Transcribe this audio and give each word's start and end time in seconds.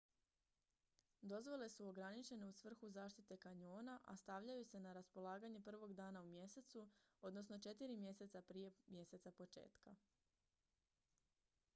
dozvole 1.21 1.67
su 1.69 1.85
ograničene 1.89 2.47
u 2.47 2.53
svrhu 2.53 2.89
zaštite 2.89 3.37
kanjona 3.37 3.99
a 4.05 4.15
stavljaju 4.17 4.65
se 4.65 4.79
na 4.79 4.93
raspolaganje 4.93 5.59
prvog 5.61 5.93
dana 5.93 6.21
u 6.21 6.25
mjesecu 6.25 6.89
odnosno 7.21 7.59
četiri 7.59 7.97
mjeseca 7.97 8.41
prije 8.41 8.71
mjeseca 8.87 9.31
početka 9.31 9.95